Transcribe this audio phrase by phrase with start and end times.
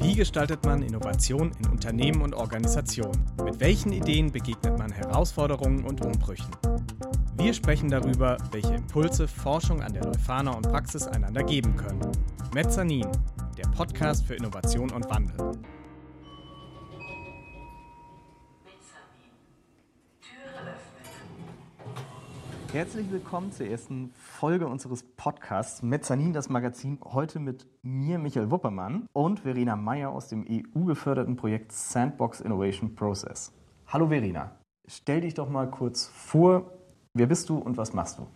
[0.00, 3.24] Wie gestaltet man Innovation in Unternehmen und Organisationen?
[3.44, 6.50] Mit welchen Ideen begegnet man Herausforderungen und Umbrüchen?
[7.36, 12.00] Wir sprechen darüber, welche Impulse Forschung an der Leuphana und Praxis einander geben können.
[12.54, 13.08] Mezzanin,
[13.56, 15.51] der Podcast für Innovation und Wandel.
[22.72, 26.98] Herzlich willkommen zur ersten Folge unseres Podcasts Mezzanin, das Magazin.
[27.04, 33.52] Heute mit mir, Michael Wuppermann, und Verena Meyer aus dem EU-geförderten Projekt Sandbox Innovation Process.
[33.88, 34.52] Hallo Verena,
[34.86, 36.72] stell dich doch mal kurz vor.
[37.12, 38.26] Wer bist du und was machst du?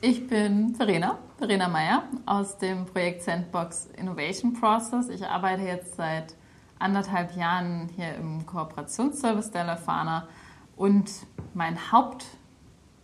[0.00, 5.08] Ich bin Verena, Verena Meyer aus dem Projekt Sandbox Innovation Process.
[5.08, 6.36] Ich arbeite jetzt seit
[6.78, 10.28] anderthalb Jahren hier im Kooperationsservice der Lefana
[10.76, 11.10] und
[11.52, 12.26] mein Haupt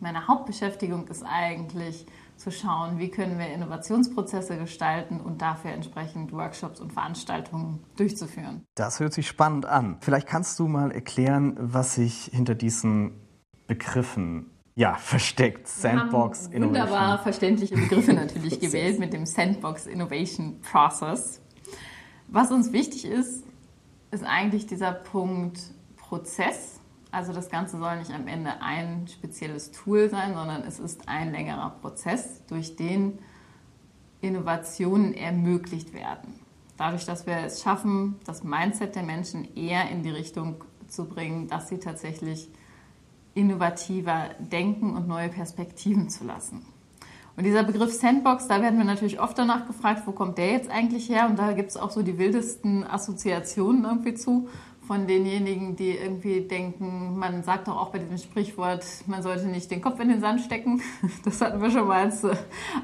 [0.01, 6.81] meine Hauptbeschäftigung ist eigentlich zu schauen, wie können wir Innovationsprozesse gestalten und dafür entsprechend Workshops
[6.81, 8.65] und Veranstaltungen durchzuführen.
[8.77, 9.97] Das hört sich spannend an.
[10.01, 13.13] Vielleicht kannst du mal erklären, was sich hinter diesen
[13.67, 15.67] Begriffen ja, versteckt.
[15.67, 16.69] Sandbox Innovation.
[16.69, 21.41] Wunderbar verständliche Begriffe natürlich gewählt mit dem Sandbox Innovation Process.
[22.29, 23.45] Was uns wichtig ist,
[24.13, 25.59] ist eigentlich dieser Punkt
[25.97, 26.78] Prozess
[27.11, 31.33] also das Ganze soll nicht am Ende ein spezielles Tool sein, sondern es ist ein
[31.33, 33.19] längerer Prozess, durch den
[34.21, 36.35] Innovationen ermöglicht werden.
[36.77, 41.49] Dadurch, dass wir es schaffen, das Mindset der Menschen eher in die Richtung zu bringen,
[41.49, 42.49] dass sie tatsächlich
[43.35, 46.67] innovativer denken und neue Perspektiven zu lassen.
[47.37, 50.69] Und dieser Begriff Sandbox, da werden wir natürlich oft danach gefragt, wo kommt der jetzt
[50.71, 51.29] eigentlich her?
[51.31, 54.49] Und da gibt es auch so die wildesten Assoziationen irgendwie zu
[54.89, 59.71] von denjenigen, die irgendwie denken, man sagt doch auch bei diesem Sprichwort, man sollte nicht
[59.71, 60.81] den Kopf in den Sand stecken.
[61.25, 62.35] Das hatten wir schon mal als äh,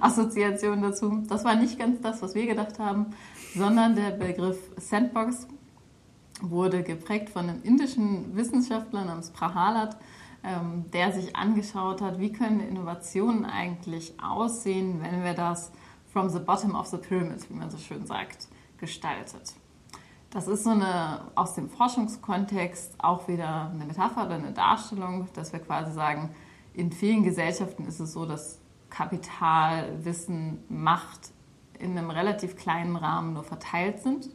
[0.00, 1.22] Assoziation dazu.
[1.26, 3.06] Das war nicht ganz das, was wir gedacht haben,
[3.54, 5.48] sondern der Begriff Sandbox
[6.42, 9.96] wurde geprägt von einem indischen Wissenschaftler namens Prahalat,
[10.44, 15.72] ähm, der sich angeschaut hat, wie können Innovationen eigentlich aussehen, wenn wir das
[16.12, 19.54] from the bottom of the pyramid, wie man so schön sagt, gestaltet.
[20.34, 25.52] Das ist so eine aus dem Forschungskontext auch wieder eine Metapher oder eine Darstellung, dass
[25.52, 26.34] wir quasi sagen,
[26.72, 31.30] in vielen Gesellschaften ist es so, dass Kapital, Wissen, Macht
[31.78, 34.28] in einem relativ kleinen Rahmen nur verteilt sind.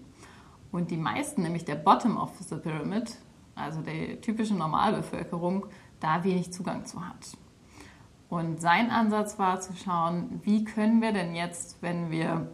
[0.71, 3.17] Und die meisten, nämlich der Bottom of the Pyramid,
[3.55, 5.65] also die typische Normalbevölkerung,
[5.99, 7.37] da wenig Zugang zu hat.
[8.29, 12.49] Und sein Ansatz war zu schauen, wie können wir denn jetzt, wenn wir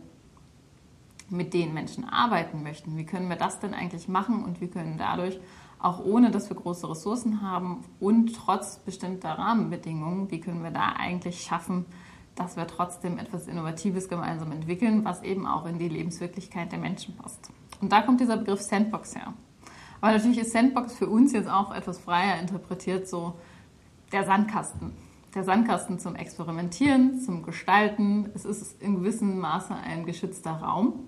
[1.29, 2.97] mit den Menschen arbeiten möchten.
[2.97, 5.39] Wie können wir das denn eigentlich machen und wie können dadurch,
[5.79, 10.93] auch ohne dass wir große Ressourcen haben und trotz bestimmter Rahmenbedingungen, wie können wir da
[10.97, 11.85] eigentlich schaffen,
[12.35, 17.15] dass wir trotzdem etwas Innovatives gemeinsam entwickeln, was eben auch in die Lebenswirklichkeit der Menschen
[17.15, 17.49] passt.
[17.81, 19.33] Und da kommt dieser Begriff Sandbox her.
[20.01, 23.35] Aber natürlich ist Sandbox für uns jetzt auch etwas freier interpretiert, so
[24.11, 24.91] der Sandkasten.
[25.33, 28.29] Der Sandkasten zum Experimentieren, zum Gestalten.
[28.35, 31.05] Es ist in gewissem Maße ein geschützter Raum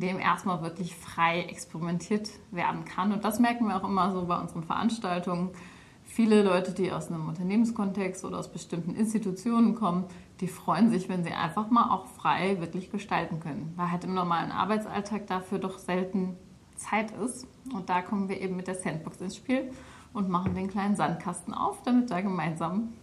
[0.00, 3.12] dem erstmal wirklich frei experimentiert werden kann.
[3.12, 5.50] Und das merken wir auch immer so bei unseren Veranstaltungen.
[6.02, 10.04] Viele Leute, die aus einem Unternehmenskontext oder aus bestimmten Institutionen kommen,
[10.40, 14.14] die freuen sich, wenn sie einfach mal auch frei wirklich gestalten können, weil halt im
[14.14, 16.36] normalen Arbeitsalltag dafür doch selten
[16.74, 17.46] Zeit ist.
[17.72, 19.70] Und da kommen wir eben mit der Sandbox ins Spiel
[20.12, 22.94] und machen den kleinen Sandkasten auf, damit da gemeinsam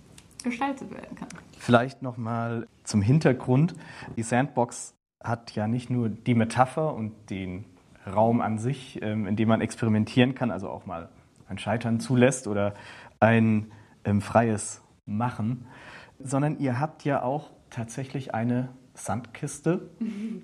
[0.43, 1.29] gestaltet werden kann.
[1.57, 3.75] Vielleicht noch mal zum Hintergrund.
[4.17, 4.93] Die Sandbox
[5.23, 7.65] hat ja nicht nur die Metapher und den
[8.05, 11.09] Raum an sich, ähm, in dem man experimentieren kann, also auch mal
[11.47, 12.73] ein Scheitern zulässt oder
[13.19, 13.71] ein
[14.05, 15.65] ähm, freies Machen,
[16.19, 19.89] sondern ihr habt ja auch tatsächlich eine Sandkiste.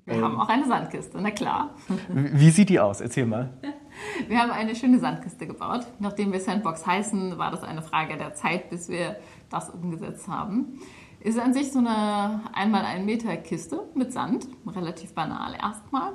[0.06, 1.76] Wir ähm, haben auch eine Sandkiste, na klar.
[2.10, 3.02] Wie sieht die aus?
[3.02, 3.54] Erzähl mal.
[4.28, 5.88] Wir haben eine schöne Sandkiste gebaut.
[5.98, 9.16] Nachdem wir Sandbox heißen, war das eine Frage der Zeit, bis wir
[9.50, 10.80] das umgesetzt haben.
[11.28, 16.14] Ist an sich so eine einmal ein Meter Kiste mit Sand, relativ banal erstmal.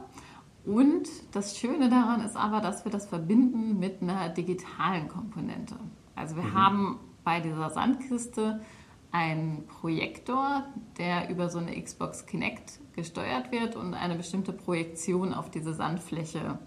[0.65, 5.75] Und das Schöne daran ist aber, dass wir das verbinden mit einer digitalen Komponente.
[6.15, 6.55] Also wir mhm.
[6.55, 8.63] haben bei dieser Sandkiste
[9.11, 10.65] einen Projektor,
[10.97, 16.59] der über so eine Xbox Kinect gesteuert wird und eine bestimmte Projektion auf diese Sandfläche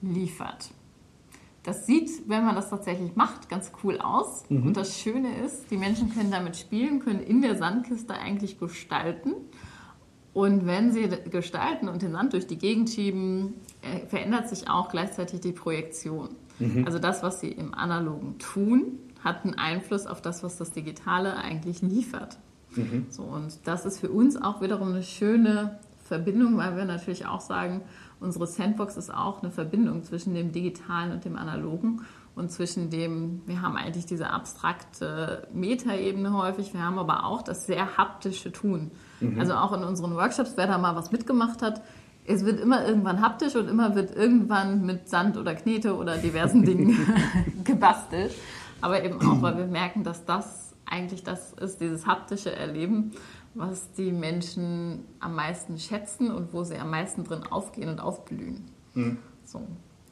[0.00, 0.72] liefert.
[1.62, 4.44] Das sieht, wenn man das tatsächlich macht, ganz cool aus.
[4.48, 4.66] Mhm.
[4.66, 9.34] Und das Schöne ist, die Menschen können damit spielen, können in der Sandkiste eigentlich gestalten.
[10.34, 14.88] Und wenn sie gestalten und den Sand durch die Gegend schieben, äh, verändert sich auch
[14.88, 16.30] gleichzeitig die Projektion.
[16.58, 16.84] Mhm.
[16.86, 21.36] Also das, was sie im Analogen tun, hat einen Einfluss auf das, was das Digitale
[21.36, 22.38] eigentlich liefert.
[22.74, 23.06] Mhm.
[23.10, 27.40] So, und das ist für uns auch wiederum eine schöne Verbindung, weil wir natürlich auch
[27.40, 27.82] sagen,
[28.22, 32.02] unsere Sandbox ist auch eine Verbindung zwischen dem Digitalen und dem Analogen
[32.34, 37.66] und zwischen dem, wir haben eigentlich diese abstrakte Metaebene häufig, wir haben aber auch das
[37.66, 38.90] sehr haptische Tun.
[39.20, 39.38] Mhm.
[39.38, 41.82] Also auch in unseren Workshops, wer da mal was mitgemacht hat,
[42.24, 46.62] es wird immer irgendwann haptisch und immer wird irgendwann mit Sand oder Knete oder diversen
[46.64, 46.96] Dingen
[47.64, 48.32] gebastelt.
[48.80, 53.12] Aber eben auch, weil wir merken, dass das eigentlich das ist, dieses haptische Erleben,
[53.54, 58.64] was die Menschen am meisten schätzen und wo sie am meisten drin aufgehen und aufblühen.
[58.94, 59.18] Mhm.
[59.44, 59.60] So.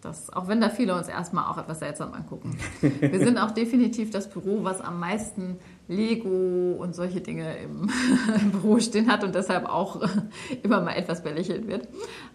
[0.03, 2.57] Das, auch wenn da viele uns erstmal auch etwas seltsam angucken.
[2.81, 5.59] Wir sind auch definitiv das Büro, was am meisten
[5.89, 7.91] Lego und solche Dinge im,
[8.41, 10.01] im Büro stehen hat und deshalb auch
[10.63, 11.87] immer mal etwas belächelt wird.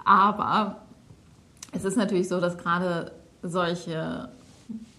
[0.04, 0.84] Aber
[1.72, 4.30] es ist natürlich so, dass gerade solche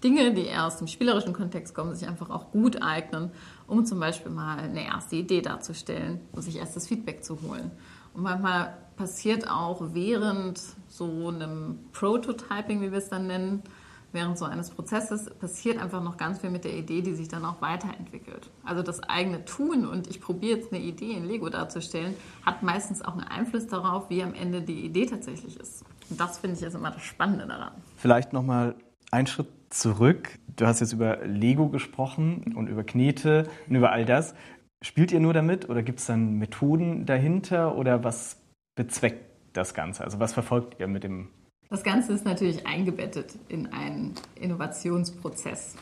[0.07, 3.33] Dinge, die eher aus dem spielerischen Kontext kommen, sich einfach auch gut eignen,
[3.67, 7.73] um zum Beispiel mal eine erste Idee darzustellen und sich erstes Feedback zu holen.
[8.15, 13.65] Und manchmal passiert auch während so einem Prototyping, wie wir es dann nennen,
[14.13, 17.45] während so eines Prozesses passiert einfach noch ganz viel mit der Idee, die sich dann
[17.45, 18.49] auch weiterentwickelt.
[18.65, 22.15] Also das eigene Tun und ich probiere jetzt eine Idee in Lego darzustellen,
[22.45, 25.85] hat meistens auch einen Einfluss darauf, wie am Ende die Idee tatsächlich ist.
[26.09, 27.73] Und das finde ich ist immer das Spannende daran.
[27.97, 28.77] Vielleicht nochmal
[29.11, 30.39] einen Schritt zurück.
[30.57, 34.35] Du hast jetzt über Lego gesprochen und über Knete und über all das.
[34.83, 38.41] Spielt ihr nur damit oder gibt es dann Methoden dahinter oder was
[38.75, 40.05] bezweckt das Ganze?
[40.05, 41.29] Also was verfolgt ihr mit dem?
[41.69, 45.75] Das Ganze ist natürlich eingebettet in einen Innovationsprozess.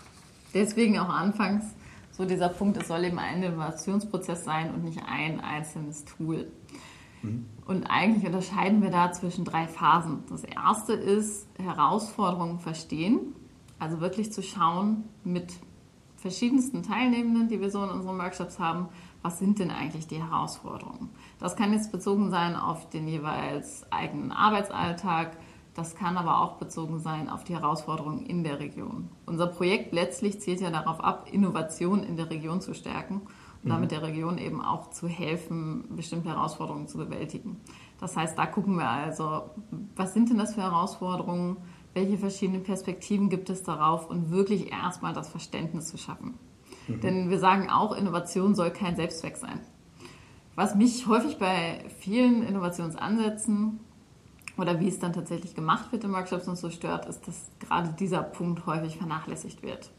[0.54, 1.74] Deswegen auch anfangs
[2.10, 6.50] so dieser Punkt, es soll eben ein Innovationsprozess sein und nicht ein einzelnes Tool.
[7.22, 7.46] Mhm.
[7.66, 10.22] Und eigentlich unterscheiden wir da zwischen drei Phasen.
[10.30, 13.34] Das erste ist Herausforderungen verstehen,
[13.78, 15.52] also wirklich zu schauen mit
[16.16, 18.88] verschiedensten Teilnehmenden, die wir so in unseren Workshops haben,
[19.22, 21.10] was sind denn eigentlich die Herausforderungen?
[21.38, 25.36] Das kann jetzt bezogen sein auf den jeweils eigenen Arbeitsalltag,
[25.74, 29.08] das kann aber auch bezogen sein auf die Herausforderungen in der Region.
[29.26, 33.22] Unser Projekt letztlich zielt ja darauf ab, Innovation in der Region zu stärken
[33.62, 33.94] und damit mhm.
[33.94, 37.60] der Region eben auch zu helfen, bestimmte Herausforderungen zu bewältigen.
[37.98, 39.50] Das heißt, da gucken wir also,
[39.96, 41.56] was sind denn das für Herausforderungen?
[41.94, 46.34] Welche verschiedenen Perspektiven gibt es darauf und wirklich erstmal das Verständnis zu schaffen.
[46.88, 47.00] Mhm.
[47.00, 49.60] Denn wir sagen auch, Innovation soll kein Selbstzweck sein.
[50.56, 53.80] Was mich häufig bei vielen Innovationsansätzen
[54.56, 57.94] oder wie es dann tatsächlich gemacht wird in Workshops und so stört, ist, dass gerade
[57.98, 59.90] dieser Punkt häufig vernachlässigt wird.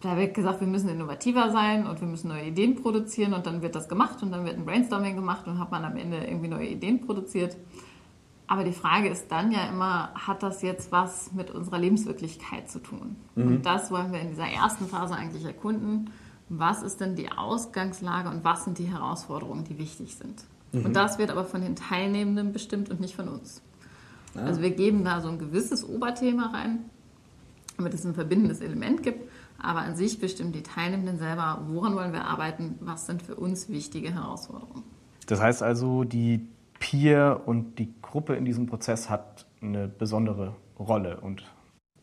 [0.00, 3.62] Da wird gesagt, wir müssen innovativer sein und wir müssen neue Ideen produzieren und dann
[3.62, 6.46] wird das gemacht und dann wird ein Brainstorming gemacht und hat man am Ende irgendwie
[6.46, 7.56] neue Ideen produziert.
[8.48, 12.78] Aber die Frage ist dann ja immer, hat das jetzt was mit unserer Lebenswirklichkeit zu
[12.78, 13.16] tun?
[13.34, 13.46] Mhm.
[13.46, 16.10] Und das wollen wir in dieser ersten Phase eigentlich erkunden.
[16.48, 20.44] Was ist denn die Ausgangslage und was sind die Herausforderungen, die wichtig sind?
[20.72, 20.86] Mhm.
[20.86, 23.60] Und das wird aber von den Teilnehmenden bestimmt und nicht von uns.
[24.34, 24.46] Ah.
[24.46, 26.88] Also wir geben da so ein gewisses Oberthema rein,
[27.76, 29.30] damit es ein verbindendes Element gibt.
[29.60, 33.68] Aber an sich bestimmen die Teilnehmenden selber, woran wollen wir arbeiten, was sind für uns
[33.68, 34.84] wichtige Herausforderungen.
[35.26, 36.48] Das heißt also, die
[36.78, 41.44] Peer und die Gruppe in diesem Prozess hat eine besondere Rolle und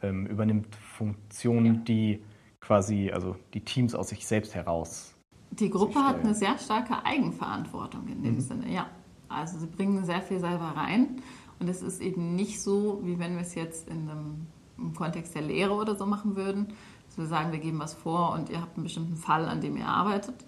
[0.02, 1.82] ähm, übernimmt Funktionen, ja.
[1.82, 2.24] die
[2.60, 5.16] quasi, also die Teams aus sich selbst heraus.
[5.52, 8.42] Die Gruppe hat eine sehr starke Eigenverantwortung in dem mhm.
[8.42, 8.88] Sinne, ja.
[9.30, 11.22] Also sie bringen sehr viel selber rein
[11.60, 14.48] und es ist eben nicht so, wie wenn wir es jetzt in einem,
[14.78, 16.74] im Kontext der Lehre oder so machen würden,
[17.08, 19.78] dass wir sagen, wir geben was vor und ihr habt einen bestimmten Fall, an dem
[19.78, 20.46] ihr arbeitet,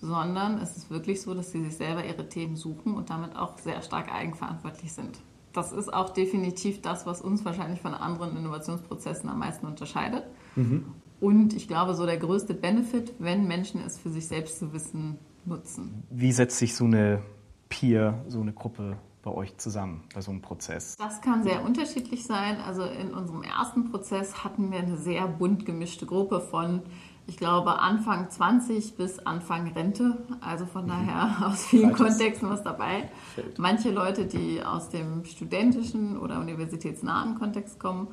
[0.00, 3.58] sondern es ist wirklich so, dass sie sich selber ihre Themen suchen und damit auch
[3.58, 5.18] sehr stark eigenverantwortlich sind.
[5.52, 10.24] Das ist auch definitiv das, was uns wahrscheinlich von anderen Innovationsprozessen am meisten unterscheidet.
[10.56, 10.86] Mhm.
[11.20, 15.18] Und ich glaube, so der größte Benefit, wenn Menschen es für sich selbst zu wissen
[15.44, 16.04] nutzen.
[16.10, 17.22] Wie setzt sich so eine
[17.68, 20.96] Peer, so eine Gruppe bei euch zusammen, bei so einem Prozess?
[20.96, 22.60] Das kann sehr unterschiedlich sein.
[22.60, 26.82] Also in unserem ersten Prozess hatten wir eine sehr bunt gemischte Gruppe von
[27.28, 30.16] ich glaube, Anfang 20 bis Anfang Rente.
[30.40, 30.88] Also von mhm.
[30.88, 32.18] daher aus vielen Falsches.
[32.18, 33.10] Kontexten was dabei.
[33.34, 33.58] Fällt.
[33.58, 38.08] Manche Leute, die aus dem studentischen oder universitätsnahen Kontext kommen,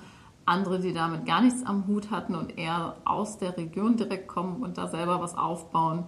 [0.45, 4.61] andere, die damit gar nichts am Hut hatten und eher aus der Region direkt kommen
[4.61, 6.03] und da selber was aufbauen.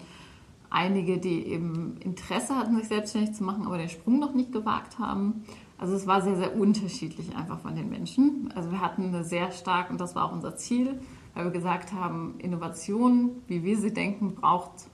[0.69, 4.99] Einige, die eben Interesse hatten, sich selbstständig zu machen, aber den Sprung noch nicht gewagt
[4.99, 5.45] haben.
[5.77, 8.51] Also es war sehr, sehr unterschiedlich einfach von den Menschen.
[8.53, 10.99] Also wir hatten eine sehr stark, und das war auch unser Ziel,
[11.37, 14.87] weil wir gesagt haben, Innovation, wie wir sie denken, braucht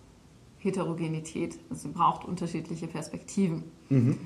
[0.58, 1.58] Heterogenität.
[1.70, 3.64] Also sie braucht unterschiedliche Perspektiven.
[3.88, 4.18] Mhm.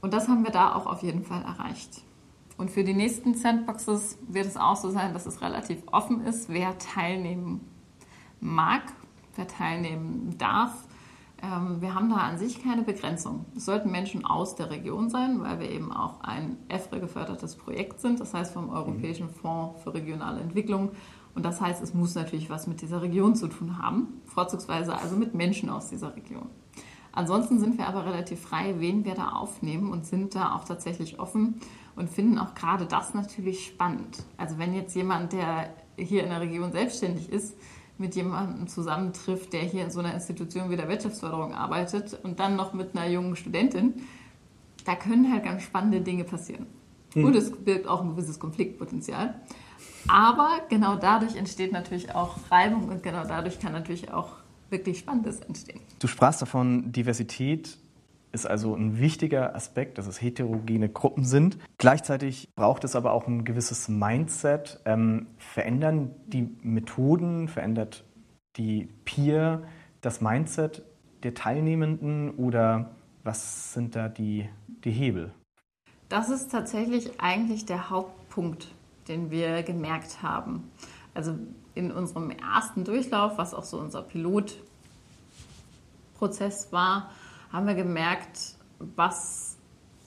[0.00, 2.02] Und das haben wir da auch auf jeden Fall erreicht.
[2.56, 6.48] Und für die nächsten Sandboxes wird es auch so sein, dass es relativ offen ist,
[6.48, 7.60] wer teilnehmen
[8.40, 8.82] mag,
[9.36, 10.72] wer teilnehmen darf,
[11.42, 13.44] Ähm, wir haben da an sich keine Begrenzung.
[13.54, 18.20] Es sollten Menschen aus der Region sein, weil wir eben auch ein EFRE-gefördertes Projekt sind,
[18.20, 20.92] das heißt vom Europäischen Fonds für regionale Entwicklung.
[21.36, 25.16] Und das heißt, es muss natürlich was mit dieser Region zu tun haben, vorzugsweise also
[25.16, 26.48] mit Menschen aus dieser Region.
[27.12, 31.20] Ansonsten sind wir aber relativ frei, wen wir da aufnehmen und sind da auch tatsächlich
[31.20, 31.60] offen
[31.94, 34.24] und finden auch gerade das natürlich spannend.
[34.38, 37.54] Also wenn jetzt jemand, der hier in der Region selbstständig ist,
[37.98, 42.56] mit jemandem zusammentrifft, der hier in so einer Institution wie der Wirtschaftsförderung arbeitet und dann
[42.56, 43.94] noch mit einer jungen Studentin,
[44.84, 46.66] da können halt ganz spannende Dinge passieren.
[47.14, 47.24] Mhm.
[47.24, 49.40] Und es birgt auch ein gewisses Konfliktpotenzial.
[50.08, 54.36] Aber genau dadurch entsteht natürlich auch Reibung und genau dadurch kann natürlich auch
[54.70, 55.80] wirklich Spannendes entstehen.
[55.98, 57.78] Du sprachst davon, Diversität
[58.32, 61.58] ist also ein wichtiger Aspekt, dass es heterogene Gruppen sind.
[61.78, 64.80] Gleichzeitig braucht es aber auch ein gewisses Mindset.
[64.84, 68.04] Ähm, verändern die Methoden, verändert
[68.56, 69.62] die Peer
[70.00, 70.82] das Mindset
[71.22, 72.90] der Teilnehmenden oder
[73.24, 74.48] was sind da die,
[74.84, 75.32] die Hebel?
[76.08, 78.68] Das ist tatsächlich eigentlich der Hauptpunkt,
[79.08, 80.70] den wir gemerkt haben.
[81.14, 81.34] Also
[81.74, 87.10] in unserem ersten Durchlauf, was auch so unser Pilotprozess war,
[87.52, 89.56] haben wir gemerkt, was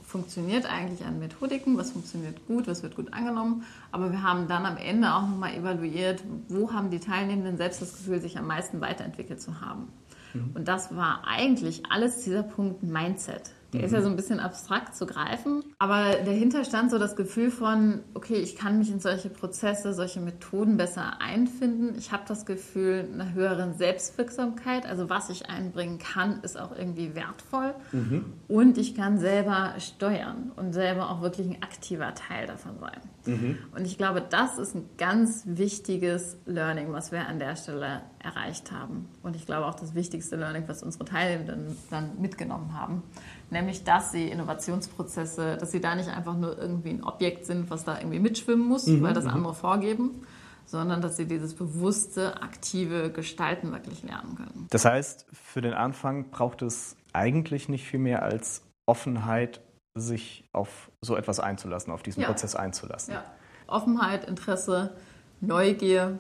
[0.10, 3.64] funktioniert eigentlich an Methodiken, was funktioniert gut, was wird gut angenommen.
[3.92, 7.94] Aber wir haben dann am Ende auch nochmal evaluiert, wo haben die Teilnehmenden selbst das
[7.94, 9.88] Gefühl, sich am meisten weiterentwickelt zu haben.
[10.34, 10.52] Mhm.
[10.56, 13.52] Und das war eigentlich alles dieser Punkt Mindset.
[13.74, 13.86] Der mhm.
[13.86, 14.04] ist ja mhm.
[14.04, 18.56] so ein bisschen abstrakt zu greifen, aber dahinter stand so das Gefühl von, okay, ich
[18.56, 21.96] kann mich in solche Prozesse, solche Methoden besser einfinden.
[21.98, 27.16] Ich habe das Gefühl einer höheren Selbstwirksamkeit, also was ich einbringen kann, ist auch irgendwie
[27.16, 28.34] wertvoll mhm.
[28.48, 33.00] und ich kann selber steuern und selber auch wirklich ein aktiver Teil davon sein.
[33.26, 33.58] Mhm.
[33.76, 38.72] Und ich glaube, das ist ein ganz wichtiges Learning, was wir an der Stelle erreicht
[38.72, 39.08] haben.
[39.22, 43.04] Und ich glaube auch das wichtigste Learning, was unsere Teilnehmenden dann mitgenommen haben
[43.52, 47.84] nämlich dass sie Innovationsprozesse, dass sie da nicht einfach nur irgendwie ein Objekt sind, was
[47.84, 49.32] da irgendwie mitschwimmen muss, mhm, weil das mhm.
[49.32, 50.22] andere vorgeben,
[50.66, 54.68] sondern dass sie dieses bewusste, aktive Gestalten wirklich lernen können.
[54.70, 59.62] Das heißt, für den Anfang braucht es eigentlich nicht viel mehr als Offenheit,
[59.96, 62.28] sich auf so etwas einzulassen, auf diesen ja.
[62.28, 63.16] Prozess einzulassen.
[63.16, 63.24] Ja.
[63.68, 64.96] Offenheit, Interesse,
[65.42, 66.20] Neugier,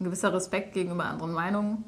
[0.00, 1.84] ein gewisser Respekt gegenüber anderen Meinungen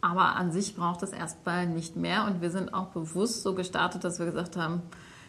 [0.00, 2.26] aber an sich braucht es erstmal nicht mehr.
[2.26, 4.82] Und wir sind auch bewusst so gestartet, dass wir gesagt haben,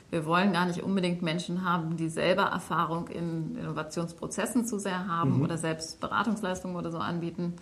[0.10, 5.38] wir wollen gar nicht unbedingt Menschen haben, die selber Erfahrung in Innovationsprozessen zu sehr haben
[5.38, 5.42] mhm.
[5.44, 7.54] oder selbst Beratungsleistungen oder so anbieten,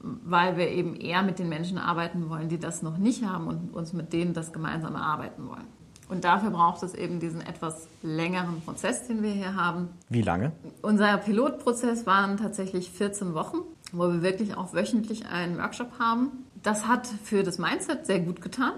[0.00, 3.74] weil wir eben eher mit den Menschen arbeiten wollen, die das noch nicht haben und
[3.74, 5.66] uns mit denen das gemeinsam erarbeiten wollen.
[6.08, 9.88] Und dafür braucht es eben diesen etwas längeren Prozess, den wir hier haben.
[10.08, 10.52] Wie lange?
[10.82, 13.58] Unser Pilotprozess waren tatsächlich 14 Wochen
[13.94, 16.44] wo wir wirklich auch wöchentlich einen Workshop haben.
[16.62, 18.72] Das hat für das Mindset sehr gut getan.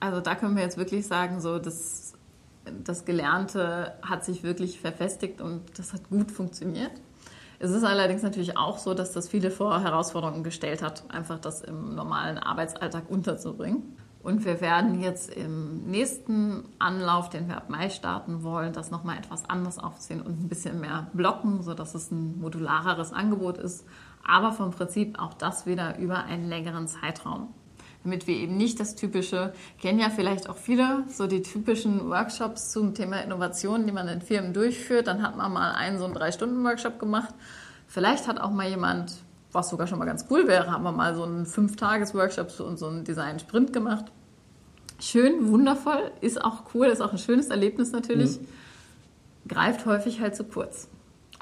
[0.00, 2.14] Also da können wir jetzt wirklich sagen, so das,
[2.84, 6.92] das Gelernte hat sich wirklich verfestigt und das hat gut funktioniert.
[7.58, 11.62] Es ist allerdings natürlich auch so, dass das viele vor Herausforderungen gestellt hat, einfach das
[11.62, 13.96] im normalen Arbeitsalltag unterzubringen.
[14.22, 19.18] Und wir werden jetzt im nächsten Anlauf, den wir ab Mai starten wollen, das nochmal
[19.18, 23.84] etwas anders aufziehen und ein bisschen mehr blocken, sodass es ein modulareres Angebot ist,
[24.26, 27.48] aber vom Prinzip auch das wieder über einen längeren Zeitraum.
[28.02, 32.70] Damit wir eben nicht das typische, kennen ja vielleicht auch viele, so die typischen Workshops
[32.70, 35.06] zum Thema Innovation, die man in Firmen durchführt.
[35.06, 37.34] Dann hat man mal einen so einen Drei-Stunden-Workshop gemacht.
[37.86, 39.14] Vielleicht hat auch mal jemand,
[39.52, 42.88] was sogar schon mal ganz cool wäre, haben wir mal so einen Fünf-Tages-Workshop und so
[42.88, 44.06] einen Design-Sprint gemacht.
[45.00, 48.38] Schön, wundervoll, ist auch cool, ist auch ein schönes Erlebnis natürlich.
[48.38, 48.46] Mhm.
[49.48, 50.88] Greift häufig halt zu kurz.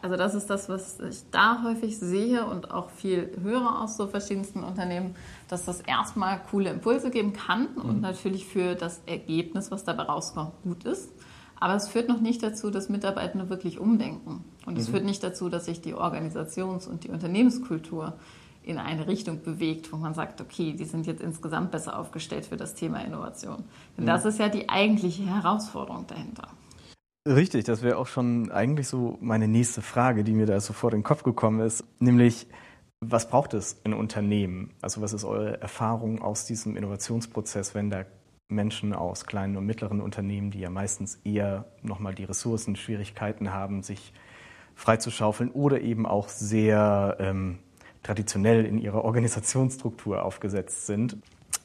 [0.03, 4.09] Also das ist das, was ich da häufig sehe und auch viel höre aus so
[4.09, 5.15] verschiedensten Unternehmen,
[5.49, 7.83] dass das erstmal coole Impulse geben kann mhm.
[7.83, 11.09] und natürlich für das Ergebnis, was dabei rauskommt, gut ist.
[11.61, 14.45] Aber es führt noch nicht dazu, dass Mitarbeitende wirklich umdenken.
[14.67, 14.93] Und es mhm.
[14.93, 18.15] führt nicht dazu, dass sich die Organisations- und die Unternehmenskultur
[18.65, 22.57] in eine Richtung bewegt, wo man sagt, okay, die sind jetzt insgesamt besser aufgestellt für
[22.57, 23.63] das Thema Innovation.
[23.97, 24.09] Denn mhm.
[24.09, 26.49] das ist ja die eigentliche Herausforderung dahinter.
[27.27, 31.01] Richtig, das wäre auch schon eigentlich so meine nächste Frage, die mir da sofort in
[31.01, 32.49] den Kopf gekommen ist, nämlich
[33.01, 34.73] was braucht es in Unternehmen?
[34.81, 38.05] Also was ist eure Erfahrung aus diesem Innovationsprozess, wenn da
[38.49, 43.83] Menschen aus kleinen und mittleren Unternehmen, die ja meistens eher nochmal die Ressourcen, Schwierigkeiten haben,
[43.83, 44.13] sich
[44.75, 47.59] freizuschaufeln oder eben auch sehr ähm,
[48.03, 51.17] traditionell in ihrer Organisationsstruktur aufgesetzt sind.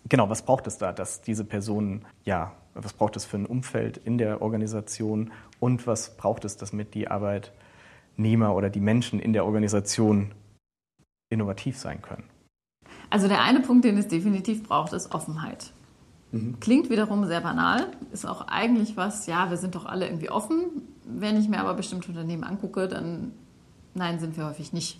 [0.09, 3.97] Genau, was braucht es da, dass diese Personen, ja, was braucht es für ein Umfeld
[3.97, 9.45] in der Organisation und was braucht es, damit die Arbeitnehmer oder die Menschen in der
[9.45, 10.33] Organisation
[11.29, 12.23] innovativ sein können?
[13.09, 15.71] Also der eine Punkt, den es definitiv braucht, ist Offenheit.
[16.31, 16.59] Mhm.
[16.59, 20.83] Klingt wiederum sehr banal, ist auch eigentlich was, ja, wir sind doch alle irgendwie offen.
[21.05, 23.31] Wenn ich mir aber bestimmte Unternehmen angucke, dann
[23.93, 24.99] nein, sind wir häufig nicht.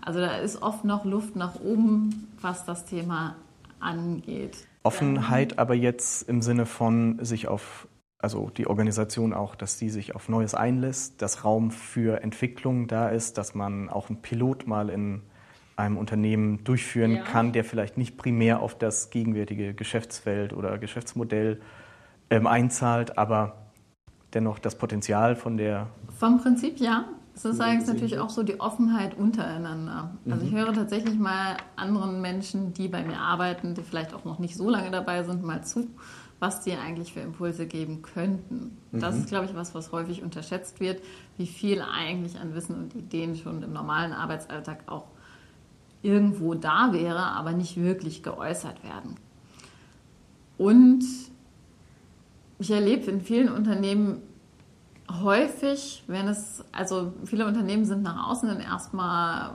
[0.00, 3.36] Also da ist oft noch Luft nach oben, was das Thema
[3.80, 4.66] angeht.
[4.84, 7.88] Offenheit aber jetzt im Sinne von sich auf,
[8.18, 13.08] also die Organisation auch, dass sie sich auf Neues einlässt, dass Raum für Entwicklung da
[13.08, 15.22] ist, dass man auch einen Pilot mal in
[15.76, 17.22] einem Unternehmen durchführen ja.
[17.22, 21.60] kann, der vielleicht nicht primär auf das gegenwärtige Geschäftsfeld oder Geschäftsmodell
[22.30, 23.70] ähm, einzahlt, aber
[24.34, 25.88] dennoch das Potenzial von der.
[26.18, 27.06] Vom Prinzip ja.
[27.36, 30.12] Es ist eigentlich natürlich auch so die Offenheit untereinander.
[30.30, 30.56] Also ich mhm.
[30.56, 34.70] höre tatsächlich mal anderen Menschen, die bei mir arbeiten, die vielleicht auch noch nicht so
[34.70, 35.88] lange dabei sind, mal zu,
[36.38, 38.78] was die eigentlich für Impulse geben könnten.
[38.92, 39.20] Das mhm.
[39.20, 41.02] ist, glaube ich, was, was häufig unterschätzt wird,
[41.36, 45.06] wie viel eigentlich an Wissen und Ideen schon im normalen Arbeitsalltag auch
[46.02, 49.16] irgendwo da wäre, aber nicht wirklich geäußert werden.
[50.56, 51.02] Und
[52.58, 54.22] ich erlebe in vielen Unternehmen
[55.10, 59.52] häufig, wenn es, also viele Unternehmen sind nach außen dann erstmal,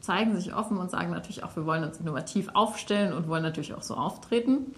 [0.00, 3.74] zeigen sich offen und sagen natürlich auch, wir wollen uns innovativ aufstellen und wollen natürlich
[3.74, 4.74] auch so auftreten.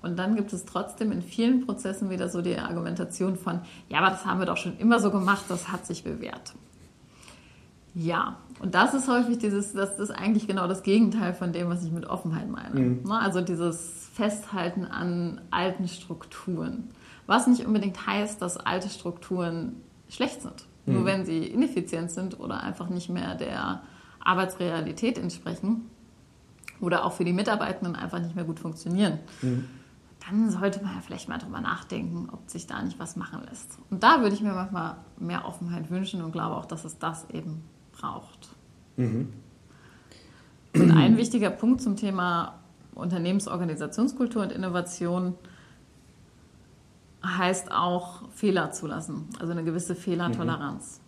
[0.00, 4.10] Und dann gibt es trotzdem in vielen Prozessen wieder so die Argumentation von, ja, aber
[4.10, 6.54] das haben wir doch schon immer so gemacht, das hat sich bewährt.
[7.94, 11.84] Ja, und das ist häufig dieses, das ist eigentlich genau das Gegenteil von dem, was
[11.84, 12.80] ich mit Offenheit meine.
[12.80, 13.02] Mhm.
[13.04, 16.88] Ne, also dieses Festhalten an alten Strukturen.
[17.26, 19.76] Was nicht unbedingt heißt, dass alte Strukturen
[20.08, 20.66] schlecht sind.
[20.86, 20.94] Mhm.
[20.94, 23.82] Nur wenn sie ineffizient sind oder einfach nicht mehr der
[24.20, 25.88] Arbeitsrealität entsprechen
[26.80, 29.18] oder auch für die Mitarbeitenden einfach nicht mehr gut funktionieren.
[29.40, 29.68] Mhm
[30.28, 33.78] dann sollte man ja vielleicht mal drüber nachdenken, ob sich da nicht was machen lässt.
[33.90, 37.28] Und da würde ich mir manchmal mehr Offenheit wünschen und glaube auch, dass es das
[37.30, 37.62] eben
[37.92, 38.48] braucht.
[38.96, 39.32] Mhm.
[40.74, 42.60] Und ein wichtiger Punkt zum Thema
[42.94, 45.34] Unternehmensorganisationskultur und Innovation
[47.24, 50.98] heißt auch Fehler zulassen, also eine gewisse Fehlertoleranz.
[50.98, 51.02] Mhm.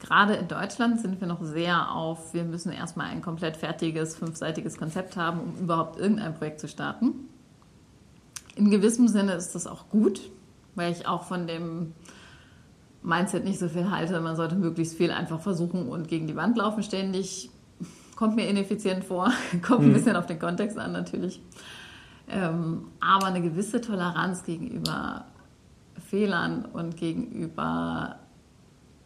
[0.00, 4.78] Gerade in Deutschland sind wir noch sehr auf, wir müssen erstmal ein komplett fertiges, fünfseitiges
[4.78, 7.28] Konzept haben, um überhaupt irgendein Projekt zu starten.
[8.56, 10.20] In gewissem Sinne ist das auch gut,
[10.74, 11.92] weil ich auch von dem
[13.02, 14.20] Mindset nicht so viel halte.
[14.20, 17.50] Man sollte möglichst viel einfach versuchen und gegen die Wand laufen ständig.
[18.16, 19.32] Kommt mir ineffizient vor,
[19.62, 19.92] kommt ein mhm.
[19.94, 21.42] bisschen auf den Kontext an natürlich.
[22.32, 25.24] Ähm, aber eine gewisse Toleranz gegenüber
[25.98, 28.20] Fehlern und gegenüber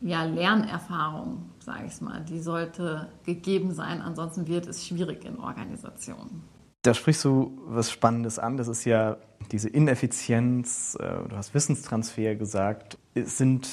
[0.00, 4.02] ja, Lernerfahrung, sage ich mal, die sollte gegeben sein.
[4.02, 6.42] Ansonsten wird es schwierig in Organisationen.
[6.82, 8.58] Da sprichst du was Spannendes an.
[8.58, 9.16] Das ist ja
[9.50, 12.98] diese Ineffizienz, äh, du hast Wissenstransfer gesagt.
[13.14, 13.68] Sind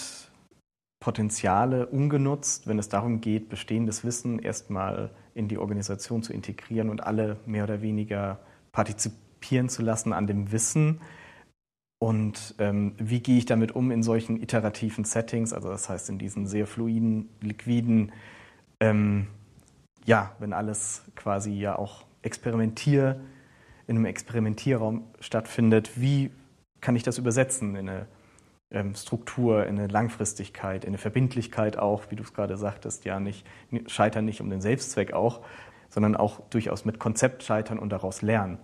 [1.02, 7.04] Potenziale ungenutzt, wenn es darum geht, bestehendes Wissen erstmal in die Organisation zu integrieren und
[7.04, 8.40] alle mehr oder weniger
[8.72, 9.31] partizipieren
[9.70, 11.02] zu lassen an dem Wissen?
[12.00, 16.18] Und ähm, wie gehe ich damit um in solchen iterativen Settings, also das heißt in
[16.18, 18.12] diesen sehr fluiden, liquiden,
[18.80, 19.28] ähm,
[20.06, 23.22] ja, wenn alles quasi ja auch Experimentier,
[23.88, 26.32] in einem Experimentierraum stattfindet, wie
[26.80, 28.08] kann ich das übersetzen in eine
[28.72, 33.20] ähm, Struktur, in eine Langfristigkeit, in eine Verbindlichkeit auch, wie du es gerade sagtest, ja
[33.20, 33.46] nicht
[33.88, 35.42] scheitern nicht um den Selbstzweck auch,
[35.90, 38.58] sondern auch durchaus mit Konzept scheitern und daraus lernen.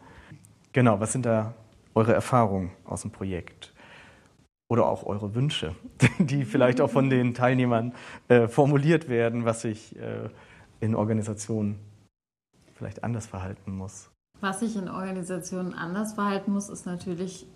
[0.78, 1.56] Genau, was sind da
[1.96, 3.74] eure Erfahrungen aus dem Projekt?
[4.70, 5.74] Oder auch eure Wünsche,
[6.20, 7.96] die vielleicht auch von den Teilnehmern
[8.28, 10.30] äh, formuliert werden, was sich äh,
[10.80, 11.80] in Organisationen
[12.76, 14.12] vielleicht anders verhalten muss?
[14.40, 17.48] Was sich in Organisationen anders verhalten muss, ist natürlich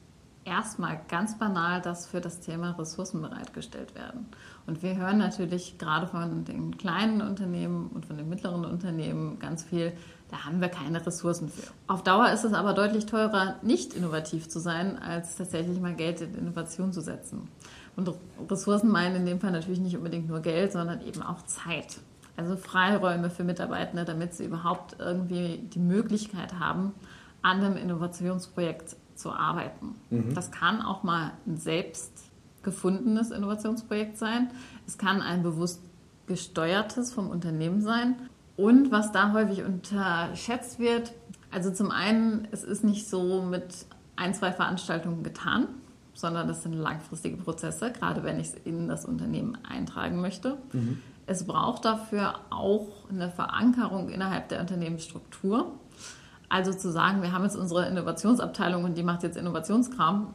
[0.44, 4.26] erstmal ganz banal, dass für das Thema Ressourcen bereitgestellt werden.
[4.66, 9.64] Und wir hören natürlich gerade von den kleinen Unternehmen und von den mittleren Unternehmen ganz
[9.64, 9.94] viel,
[10.32, 11.70] da haben wir keine Ressourcen für.
[11.88, 16.22] Auf Dauer ist es aber deutlich teurer, nicht innovativ zu sein, als tatsächlich mal Geld
[16.22, 17.50] in Innovation zu setzen.
[17.98, 18.10] Und
[18.50, 22.00] Ressourcen meinen in dem Fall natürlich nicht unbedingt nur Geld, sondern eben auch Zeit.
[22.38, 26.94] Also Freiräume für Mitarbeitende, damit sie überhaupt irgendwie die Möglichkeit haben,
[27.42, 29.96] an einem Innovationsprojekt zu arbeiten.
[30.10, 30.34] Mhm.
[30.34, 32.32] Das kann auch mal ein selbst
[32.64, 34.50] gefundenes Innovationsprojekt sein.
[34.88, 35.82] Es kann ein bewusst
[36.28, 38.16] gesteuertes vom Unternehmen sein.
[38.58, 41.14] Und was da häufig unterschätzt wird,
[41.52, 43.86] also zum einen, es ist nicht so mit
[44.16, 45.68] ein, zwei Veranstaltungen getan,
[46.14, 50.58] sondern das sind langfristige Prozesse, gerade wenn ich es in das Unternehmen eintragen möchte.
[50.72, 51.02] Mhm.
[51.26, 55.72] Es braucht dafür auch eine Verankerung innerhalb der Unternehmensstruktur.
[56.50, 60.34] Also zu sagen, wir haben jetzt unsere Innovationsabteilung und die macht jetzt Innovationskram,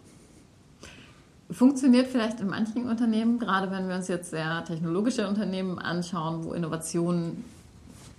[1.51, 6.55] funktioniert vielleicht in manchen Unternehmen, gerade wenn wir uns jetzt sehr technologische Unternehmen anschauen, wo
[6.55, 7.45] Innovation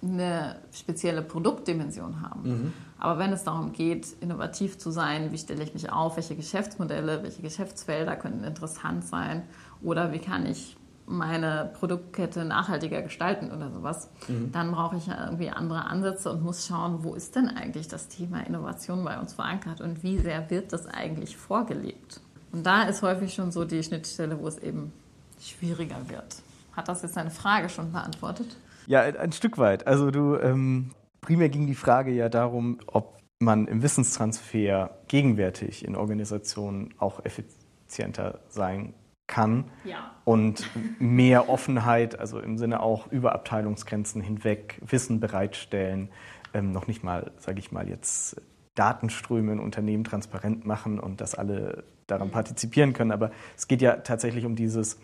[0.01, 2.49] eine spezielle Produktdimension haben.
[2.49, 2.73] Mhm.
[2.99, 7.23] Aber wenn es darum geht, innovativ zu sein, wie stelle ich mich auf, welche Geschäftsmodelle,
[7.23, 9.43] welche Geschäftsfelder könnten interessant sein
[9.81, 14.51] oder wie kann ich meine Produktkette nachhaltiger gestalten oder sowas, mhm.
[14.51, 18.10] dann brauche ich ja irgendwie andere Ansätze und muss schauen, wo ist denn eigentlich das
[18.10, 22.19] Thema Innovation bei uns verankert und wie sehr wird das eigentlich vorgelebt.
[22.51, 24.91] Und da ist häufig schon so die Schnittstelle, wo es eben
[25.39, 26.38] schwieriger wird.
[26.73, 28.57] Hat das jetzt deine Frage schon beantwortet?
[28.88, 29.86] Ja, ein Stück weit.
[29.86, 35.97] Also du, ähm, primär ging die Frage ja darum, ob man im Wissenstransfer gegenwärtig in
[35.97, 38.93] Organisationen auch effizienter sein
[39.28, 40.15] kann ja.
[40.23, 40.69] und
[41.00, 46.10] mehr Offenheit, also im Sinne auch über Abteilungsgrenzen hinweg Wissen bereitstellen,
[46.54, 48.41] ähm, noch nicht mal, sage ich mal, jetzt
[48.76, 52.32] Datenströme in Unternehmen transparent machen und dass alle daran mhm.
[52.32, 53.12] partizipieren können.
[53.12, 54.97] Aber es geht ja tatsächlich um dieses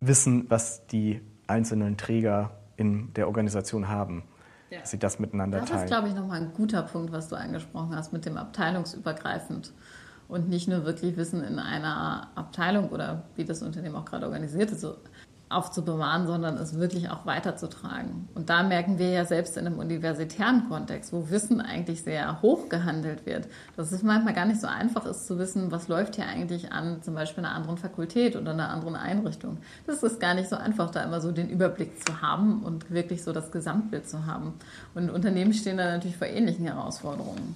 [0.00, 4.24] Wissen, was die einzelnen Träger in der Organisation haben.
[4.70, 4.80] Ja.
[4.80, 5.80] Dass sie das miteinander das teilen.
[5.82, 9.72] Das ist, glaube ich, nochmal ein guter Punkt, was du angesprochen hast mit dem abteilungsübergreifend
[10.28, 14.70] und nicht nur wirklich Wissen in einer Abteilung oder wie das Unternehmen auch gerade organisiert
[14.70, 14.96] ist, so
[15.54, 18.28] aufzubewahren, sondern es wirklich auch weiterzutragen.
[18.34, 22.68] Und da merken wir ja selbst in einem universitären Kontext, wo Wissen eigentlich sehr hoch
[22.68, 26.26] gehandelt wird, dass es manchmal gar nicht so einfach ist zu wissen, was läuft hier
[26.26, 29.58] eigentlich an zum Beispiel einer anderen Fakultät oder einer anderen Einrichtung.
[29.86, 33.22] Das ist gar nicht so einfach, da immer so den Überblick zu haben und wirklich
[33.22, 34.54] so das Gesamtbild zu haben.
[34.94, 37.54] Und Unternehmen stehen da natürlich vor ähnlichen Herausforderungen.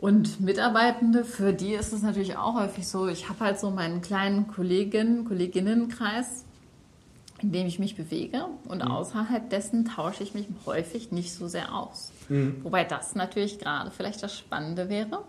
[0.00, 4.00] Und Mitarbeitende, für die ist es natürlich auch häufig so, ich habe halt so meinen
[4.00, 6.44] kleinen Kolleginnen, Kolleginnenkreis,
[7.40, 8.90] in dem ich mich bewege und mhm.
[8.90, 12.12] außerhalb dessen tausche ich mich häufig nicht so sehr aus.
[12.28, 12.64] Mhm.
[12.64, 15.24] Wobei das natürlich gerade vielleicht das Spannende wäre.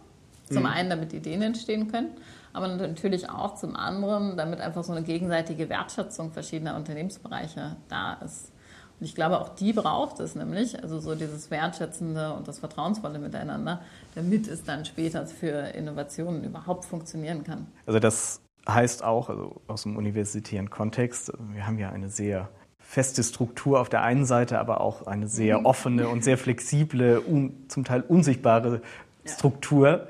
[0.47, 0.65] Zum mhm.
[0.65, 2.09] einen, damit Ideen entstehen können,
[2.53, 8.51] aber natürlich auch zum anderen, damit einfach so eine gegenseitige Wertschätzung verschiedener Unternehmensbereiche da ist.
[8.99, 13.19] Und ich glaube, auch die braucht es nämlich, also so dieses Wertschätzende und das Vertrauensvolle
[13.19, 13.81] Miteinander,
[14.15, 17.67] damit es dann später für Innovationen überhaupt funktionieren kann.
[17.85, 23.23] Also das heißt auch, also aus dem universitären Kontext, wir haben ja eine sehr feste
[23.23, 25.65] Struktur auf der einen Seite, aber auch eine sehr mhm.
[25.65, 28.81] offene und sehr flexible, un, zum Teil unsichtbare
[29.25, 30.07] Struktur,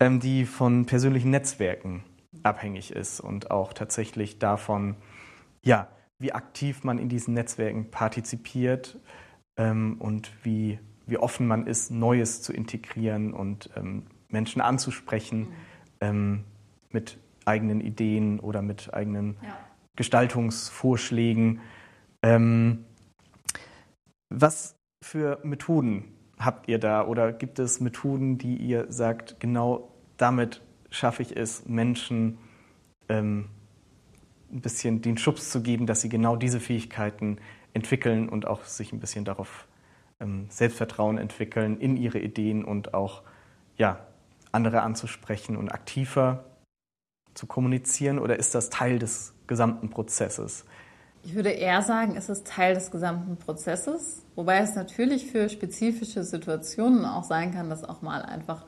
[0.00, 2.02] ähm, die von persönlichen Netzwerken
[2.42, 4.96] abhängig ist und auch tatsächlich davon,
[5.62, 8.98] ja, wie aktiv man in diesen Netzwerken partizipiert
[9.56, 15.54] ähm, und wie, wie offen man ist, Neues zu integrieren und ähm, Menschen anzusprechen mhm.
[16.00, 16.44] ähm,
[16.90, 19.56] mit eigenen Ideen oder mit eigenen ja.
[19.96, 21.60] Gestaltungsvorschlägen.
[22.22, 22.84] Ähm,
[24.30, 26.04] was für Methoden
[26.38, 31.66] habt ihr da oder gibt es Methoden, die ihr sagt, genau damit schaffe ich es,
[31.66, 32.38] Menschen
[33.08, 33.46] ähm,
[34.52, 37.38] ein bisschen den Schubs zu geben, dass sie genau diese Fähigkeiten
[37.72, 39.66] entwickeln und auch sich ein bisschen darauf
[40.20, 43.22] ähm, Selbstvertrauen entwickeln in ihre Ideen und auch
[43.76, 44.06] ja,
[44.52, 46.44] andere anzusprechen und aktiver
[47.34, 50.64] zu kommunizieren oder ist das Teil des gesamten Prozesses?
[51.22, 56.22] Ich würde eher sagen, es ist Teil des gesamten Prozesses, wobei es natürlich für spezifische
[56.22, 58.64] Situationen auch sein kann, dass auch mal einfach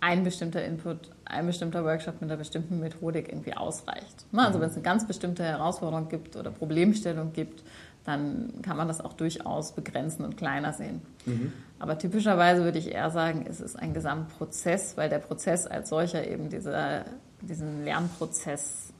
[0.00, 4.26] ein bestimmter Input, ein bestimmter Workshop mit einer bestimmten Methodik irgendwie ausreicht.
[4.32, 4.62] Ne, also mhm.
[4.62, 7.62] wenn es eine ganz bestimmte Herausforderung gibt oder Problemstellung gibt,
[8.04, 11.02] dann kann man das auch durchaus begrenzen und kleiner sehen.
[11.26, 11.52] Mhm.
[11.78, 16.26] Aber typischerweise würde ich eher sagen, es ist ein Gesamtprozess, weil der Prozess als solcher
[16.26, 17.04] eben dieser,
[17.42, 18.92] diesen Lernprozess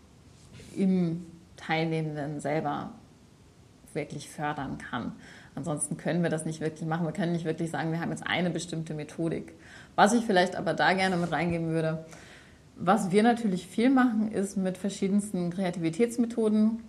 [0.77, 1.27] im
[1.57, 2.93] Teilnehmenden selber
[3.93, 5.13] wirklich fördern kann.
[5.55, 7.07] Ansonsten können wir das nicht wirklich machen.
[7.07, 9.53] Wir können nicht wirklich sagen, wir haben jetzt eine bestimmte Methodik.
[9.97, 12.05] Was ich vielleicht aber da gerne mit reingeben würde,
[12.77, 16.83] was wir natürlich viel machen, ist mit verschiedensten Kreativitätsmethoden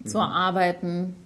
[0.00, 0.06] mhm.
[0.06, 1.16] zu arbeiten.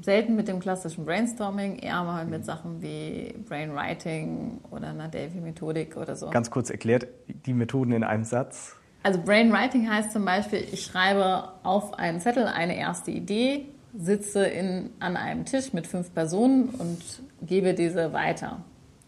[0.00, 6.14] Selten mit dem klassischen Brainstorming, eher mal mit Sachen wie Brainwriting oder einer Delphi-Methodik oder
[6.16, 6.30] so.
[6.30, 8.76] Ganz kurz erklärt, die Methoden in einem Satz.
[9.02, 14.90] Also Brainwriting heißt zum Beispiel, ich schreibe auf einen Zettel eine erste Idee, sitze in,
[15.00, 16.98] an einem Tisch mit fünf Personen und
[17.42, 18.58] gebe diese weiter.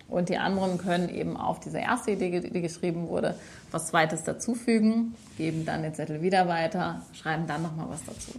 [0.09, 3.37] Und die anderen können eben auf diese erste Idee, die geschrieben wurde,
[3.70, 8.33] was Zweites dazufügen, geben dann den Zettel wieder weiter, schreiben dann nochmal was dazu.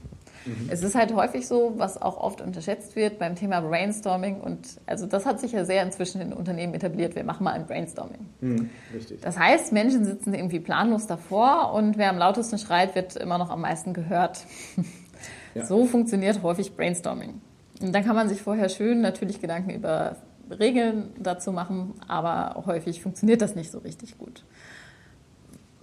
[0.45, 0.69] Mhm.
[0.69, 4.41] Es ist halt häufig so, was auch oft unterschätzt wird beim Thema Brainstorming.
[4.41, 7.15] Und also das hat sich ja sehr inzwischen in Unternehmen etabliert.
[7.15, 8.25] Wir machen mal ein Brainstorming.
[8.41, 8.69] Mhm,
[9.21, 13.49] das heißt, Menschen sitzen irgendwie planlos davor und wer am lautesten schreit, wird immer noch
[13.49, 14.45] am meisten gehört.
[15.53, 15.65] Ja.
[15.65, 17.41] So funktioniert häufig Brainstorming.
[17.81, 20.15] Und dann kann man sich vorher schön natürlich Gedanken über
[20.49, 24.43] Regeln dazu machen, aber häufig funktioniert das nicht so richtig gut.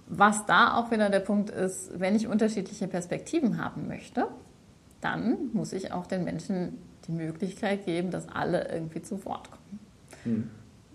[0.07, 4.27] Was da auch wieder der Punkt ist, wenn ich unterschiedliche Perspektiven haben möchte,
[5.01, 9.79] dann muss ich auch den Menschen die Möglichkeit geben, dass alle irgendwie zu Wort kommen.
[10.23, 10.49] Hm.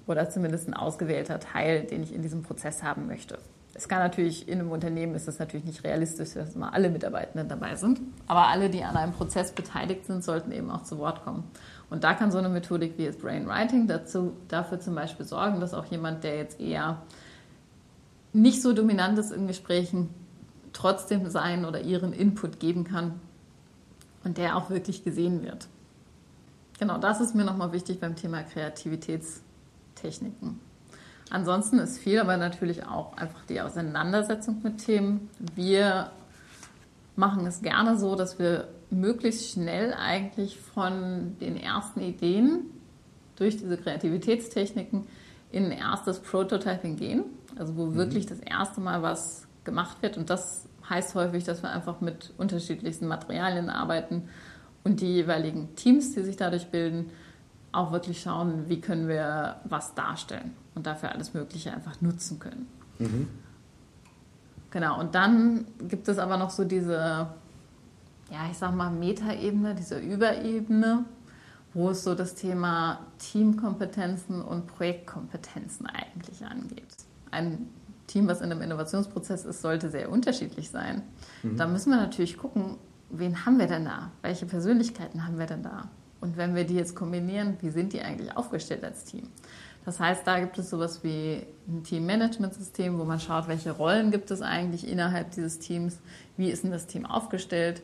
[0.06, 3.38] Oder zumindest ein ausgewählter Teil, den ich in diesem Prozess haben möchte.
[3.76, 7.48] Es kann natürlich, in einem Unternehmen ist es natürlich nicht realistisch, dass immer alle Mitarbeitenden
[7.48, 8.00] dabei sind.
[8.28, 11.44] Aber alle, die an einem Prozess beteiligt sind, sollten eben auch zu Wort kommen.
[11.90, 15.74] Und da kann so eine Methodik wie das Brainwriting dazu, dafür zum Beispiel sorgen, dass
[15.74, 17.02] auch jemand, der jetzt eher
[18.32, 20.10] nicht so dominant ist in Gesprächen,
[20.72, 23.20] trotzdem seinen oder ihren Input geben kann
[24.24, 25.68] und der auch wirklich gesehen wird.
[26.78, 30.60] Genau, das ist mir nochmal wichtig beim Thema Kreativitätstechniken.
[31.30, 35.30] Ansonsten ist viel aber natürlich auch einfach die Auseinandersetzung mit Themen.
[35.54, 36.10] Wir
[37.16, 42.66] machen es gerne so, dass wir möglichst schnell eigentlich von den ersten Ideen
[43.36, 45.06] durch diese Kreativitätstechniken
[45.50, 47.24] in ein erstes Prototyping gehen.
[47.56, 47.94] Also wo mhm.
[47.94, 50.16] wirklich das erste Mal was gemacht wird.
[50.16, 54.28] Und das heißt häufig, dass wir einfach mit unterschiedlichsten Materialien arbeiten
[54.82, 57.10] und die jeweiligen Teams, die sich dadurch bilden,
[57.72, 62.66] auch wirklich schauen, wie können wir was darstellen und dafür alles Mögliche einfach nutzen können.
[62.98, 63.28] Mhm.
[64.70, 67.28] Genau, und dann gibt es aber noch so diese,
[68.30, 71.04] ja, ich sag mal, Metaebene, diese Überebene,
[71.72, 76.94] wo es so das Thema Teamkompetenzen und Projektkompetenzen eigentlich angeht.
[77.30, 77.68] Ein
[78.06, 81.02] Team, was in einem Innovationsprozess ist, sollte sehr unterschiedlich sein.
[81.42, 81.56] Mhm.
[81.56, 82.76] Da müssen wir natürlich gucken,
[83.10, 84.10] wen haben wir denn da?
[84.22, 85.90] Welche Persönlichkeiten haben wir denn da?
[86.20, 89.28] Und wenn wir die jetzt kombinieren, wie sind die eigentlich aufgestellt als Team?
[89.84, 94.30] Das heißt, da gibt es sowas wie ein Teammanagementsystem, wo man schaut, welche Rollen gibt
[94.30, 95.98] es eigentlich innerhalb dieses Teams,
[96.36, 97.82] wie ist denn das Team aufgestellt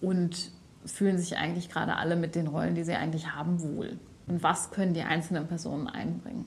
[0.00, 0.50] und
[0.84, 3.98] fühlen sich eigentlich gerade alle mit den Rollen, die sie eigentlich haben, wohl.
[4.28, 6.44] Und was können die einzelnen Personen einbringen?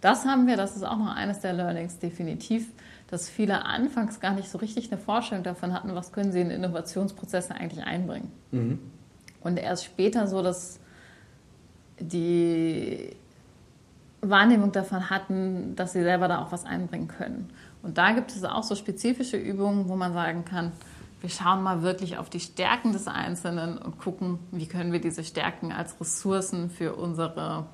[0.00, 2.70] Das haben wir, das ist auch noch eines der Learnings definitiv,
[3.08, 6.50] dass viele anfangs gar nicht so richtig eine Vorstellung davon hatten, was können sie in
[6.50, 8.30] Innovationsprozesse eigentlich einbringen.
[8.52, 8.78] Mhm.
[9.40, 10.80] Und erst später so, dass
[11.98, 13.10] die
[14.20, 17.50] Wahrnehmung davon hatten, dass sie selber da auch was einbringen können.
[17.82, 20.72] Und da gibt es auch so spezifische Übungen, wo man sagen kann,
[21.24, 25.24] wir schauen mal wirklich auf die Stärken des Einzelnen und gucken, wie können wir diese
[25.24, 27.64] Stärken als Ressourcen für unsere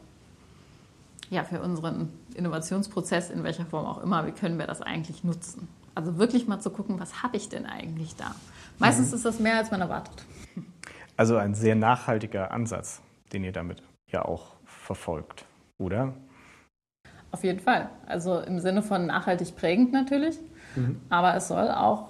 [1.31, 5.67] ja, für unseren Innovationsprozess, in welcher Form auch immer, wie können wir das eigentlich nutzen?
[5.97, 8.37] Also wirklich mal zu gucken, was habe ich denn eigentlich da?
[8.79, 9.17] Meistens mhm.
[9.17, 10.25] ist das mehr, als man erwartet.
[11.17, 15.45] Also ein sehr nachhaltiger Ansatz, den ihr damit ja auch verfolgt,
[15.77, 16.15] oder?
[17.33, 17.91] Auf jeden Fall.
[18.07, 20.39] Also im Sinne von nachhaltig prägend natürlich.
[20.77, 21.01] Mhm.
[21.09, 22.10] Aber es soll auch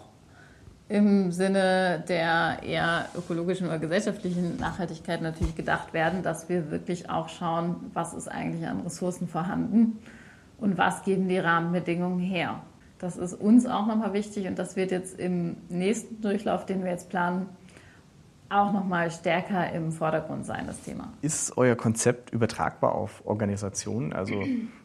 [0.91, 7.29] im Sinne der eher ökologischen oder gesellschaftlichen Nachhaltigkeit natürlich gedacht werden, dass wir wirklich auch
[7.29, 9.99] schauen, was ist eigentlich an Ressourcen vorhanden
[10.59, 12.61] und was geben die Rahmenbedingungen her.
[12.99, 16.91] Das ist uns auch nochmal wichtig und das wird jetzt im nächsten Durchlauf, den wir
[16.91, 17.47] jetzt planen,
[18.49, 21.13] auch nochmal stärker im Vordergrund sein, das Thema.
[21.23, 24.13] Ist euer Konzept übertragbar auf Organisationen?
[24.13, 24.35] Also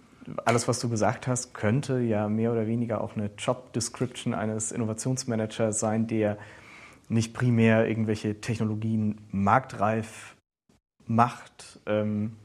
[0.46, 4.72] alles, was du gesagt hast, könnte ja mehr oder weniger auch eine Job Description eines
[4.72, 6.38] Innovationsmanagers sein, der
[7.10, 10.36] nicht primär irgendwelche Technologien marktreif
[11.06, 12.36] macht ähm,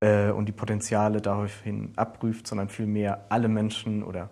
[0.00, 4.30] äh, und die Potenziale daraufhin abprüft, sondern vielmehr alle Menschen oder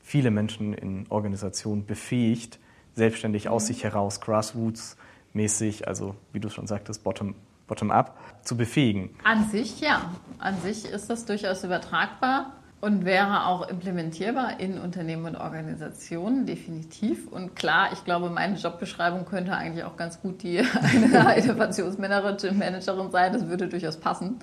[0.00, 2.58] viele Menschen in Organisationen befähigt,
[2.94, 3.66] selbstständig aus mhm.
[3.68, 7.34] sich heraus, grassroots-mäßig, also wie du schon sagtest, bottom
[7.66, 9.10] bottom-up, zu befähigen.
[9.24, 10.10] An sich ja.
[10.38, 17.26] An sich ist das durchaus übertragbar und wäre auch implementierbar in Unternehmen und Organisationen, definitiv.
[17.26, 20.60] Und klar, ich glaube, meine Jobbeschreibung könnte eigentlich auch ganz gut die
[21.04, 23.32] einer Innovationsmanagerin Managerin sein.
[23.32, 24.38] Das würde durchaus passen.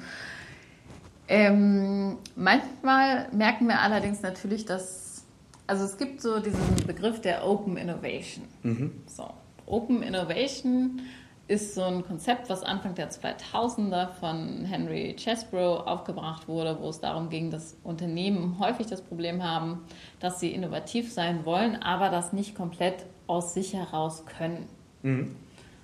[1.28, 5.24] Ähm, manchmal merken wir allerdings natürlich, dass,
[5.68, 8.46] also es gibt so diesen Begriff der Open Innovation.
[8.64, 8.92] Mhm.
[9.08, 9.30] So,
[9.66, 11.02] Open Innovation
[11.48, 17.02] ist so ein Konzept, was Anfang der 2000er von Henry Chesbrough aufgebracht wurde, wo es
[17.02, 19.86] darum ging, dass Unternehmen häufig das Problem haben,
[20.20, 24.68] dass sie innovativ sein wollen, aber das nicht komplett aus sich heraus können.
[25.02, 25.36] Mhm.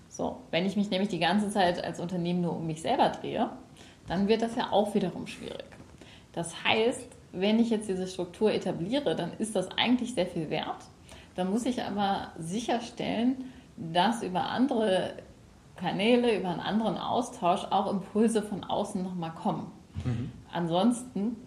[0.08, 3.50] So, wenn ich mich nämlich die ganze Zeit als Unternehmen nur um mich selber drehe,
[4.08, 5.66] dann wird das ja auch wiederum schwierig.
[6.32, 10.86] Das heißt, wenn ich jetzt diese Struktur etabliere, dann ist das eigentlich sehr viel wert.
[11.36, 15.14] Dann muss ich aber sicherstellen, dass über andere
[15.80, 19.72] Kanäle, über einen anderen Austausch auch Impulse von außen nochmal kommen.
[20.04, 20.32] Mhm.
[20.52, 21.38] Ansonsten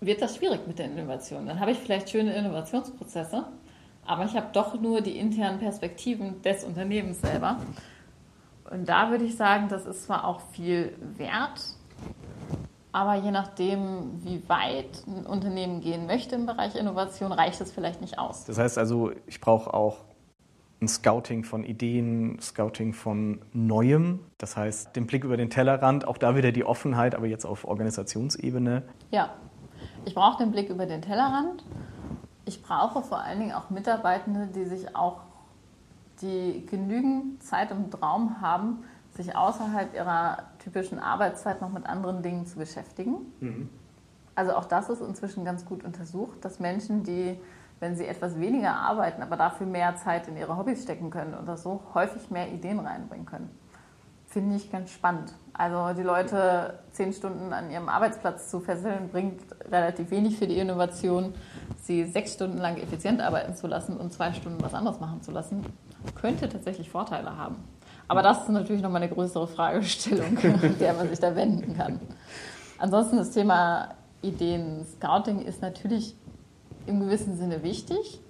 [0.00, 1.46] wird das schwierig mit der Innovation.
[1.46, 3.44] Dann habe ich vielleicht schöne Innovationsprozesse,
[4.04, 7.58] aber ich habe doch nur die internen Perspektiven des Unternehmens selber.
[8.70, 11.60] Und da würde ich sagen, das ist zwar auch viel wert,
[12.92, 18.00] aber je nachdem, wie weit ein Unternehmen gehen möchte im Bereich Innovation, reicht es vielleicht
[18.00, 18.44] nicht aus.
[18.44, 19.96] Das heißt also, ich brauche auch
[20.82, 24.20] ein Scouting von Ideen, Scouting von Neuem.
[24.38, 27.64] Das heißt, den Blick über den Tellerrand, auch da wieder die Offenheit, aber jetzt auf
[27.64, 28.82] Organisationsebene.
[29.10, 29.30] Ja,
[30.04, 31.64] ich brauche den Blick über den Tellerrand.
[32.44, 35.20] Ich brauche vor allen Dingen auch Mitarbeitende, die sich auch
[36.20, 42.46] die genügend Zeit und Raum haben, sich außerhalb ihrer typischen Arbeitszeit noch mit anderen Dingen
[42.46, 43.16] zu beschäftigen.
[43.40, 43.68] Mhm.
[44.34, 47.38] Also auch das ist inzwischen ganz gut untersucht, dass Menschen, die,
[47.82, 51.56] wenn sie etwas weniger arbeiten, aber dafür mehr Zeit in ihre Hobbys stecken können oder
[51.56, 53.50] so, häufig mehr Ideen reinbringen können.
[54.28, 55.34] Finde ich ganz spannend.
[55.52, 60.58] Also die Leute zehn Stunden an ihrem Arbeitsplatz zu fesseln, bringt relativ wenig für die
[60.58, 61.34] Innovation.
[61.82, 65.32] Sie sechs Stunden lang effizient arbeiten zu lassen und zwei Stunden was anderes machen zu
[65.32, 65.66] lassen,
[66.14, 67.56] könnte tatsächlich Vorteile haben.
[68.06, 70.38] Aber das ist natürlich nochmal eine größere Fragestellung,
[70.78, 71.98] der man sich da wenden kann.
[72.78, 73.88] Ansonsten das Thema
[74.22, 76.14] Ideen-Scouting ist natürlich
[76.86, 78.20] im gewissen Sinne wichtig,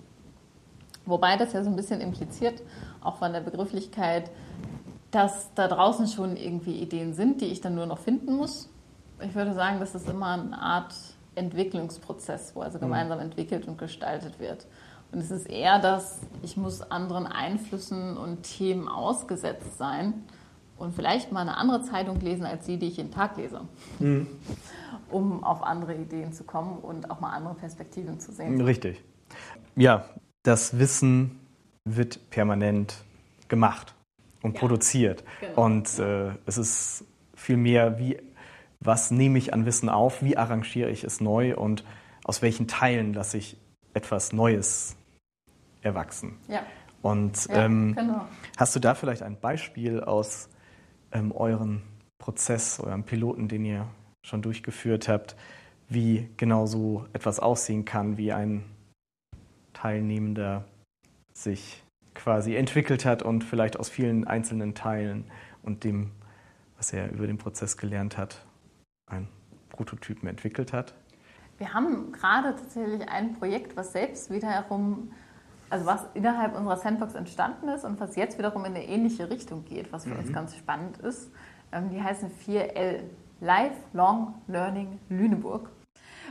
[1.06, 2.62] wobei das ja so ein bisschen impliziert,
[3.02, 4.30] auch von der Begrifflichkeit,
[5.10, 8.68] dass da draußen schon irgendwie Ideen sind, die ich dann nur noch finden muss.
[9.20, 10.94] Ich würde sagen, das ist immer eine Art
[11.34, 12.82] Entwicklungsprozess, wo also mhm.
[12.82, 14.66] gemeinsam entwickelt und gestaltet wird.
[15.12, 20.24] Und es ist eher das, ich muss anderen Einflüssen und Themen ausgesetzt sein
[20.82, 23.60] und vielleicht mal eine andere Zeitung lesen als die, die ich jeden Tag lese,
[24.00, 24.26] mhm.
[25.10, 28.60] um auf andere Ideen zu kommen und auch mal andere Perspektiven zu sehen.
[28.60, 29.02] Richtig.
[29.76, 30.04] Ja,
[30.42, 31.38] das Wissen
[31.84, 33.04] wird permanent
[33.48, 33.94] gemacht
[34.42, 34.60] und ja.
[34.60, 35.22] produziert.
[35.40, 35.64] Genau.
[35.64, 38.18] Und äh, es ist viel mehr, wie,
[38.80, 41.84] was nehme ich an Wissen auf, wie arrangiere ich es neu und
[42.24, 43.56] aus welchen Teilen lasse ich
[43.94, 44.96] etwas Neues
[45.80, 46.38] erwachsen.
[46.48, 46.62] Ja.
[47.02, 48.26] Und ja, ähm, genau.
[48.56, 50.48] hast du da vielleicht ein Beispiel aus
[51.12, 51.82] ähm, euren
[52.18, 53.88] Prozess, eurem Piloten, den ihr
[54.24, 55.36] schon durchgeführt habt,
[55.88, 58.64] wie genau so etwas aussehen kann, wie ein
[59.72, 60.64] Teilnehmender
[61.32, 61.82] sich
[62.14, 65.24] quasi entwickelt hat und vielleicht aus vielen einzelnen Teilen
[65.62, 66.12] und dem,
[66.76, 68.44] was er über den Prozess gelernt hat,
[69.10, 69.28] einen
[69.70, 70.94] Prototypen entwickelt hat?
[71.58, 75.12] Wir haben gerade tatsächlich ein Projekt, was selbst wiederum
[75.72, 79.64] also was innerhalb unserer Sandbox entstanden ist und was jetzt wiederum in eine ähnliche Richtung
[79.64, 80.18] geht, was für mhm.
[80.18, 81.30] uns ganz spannend ist.
[81.72, 83.00] Ähm, die heißen 4L,
[83.40, 85.70] Lifelong Learning Lüneburg.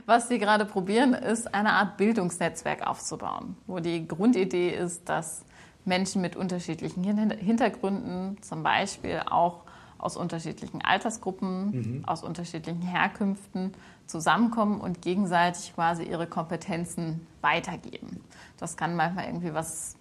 [0.06, 5.44] Was wir gerade probieren, ist eine Art Bildungsnetzwerk aufzubauen, wo die Grundidee ist, dass
[5.86, 9.64] Menschen mit unterschiedlichen Hintergründen, zum Beispiel auch
[9.98, 12.06] aus unterschiedlichen Altersgruppen, mhm.
[12.06, 13.74] aus unterschiedlichen Herkünften
[14.08, 18.24] zusammenkommen und gegenseitig quasi ihre Kompetenzen weitergeben.
[18.58, 19.96] Das kann manchmal irgendwie was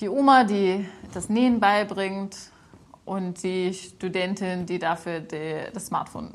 [0.00, 2.36] die Oma, die das Nähen beibringt
[3.04, 6.32] und die Studentin, die dafür die, das Smartphone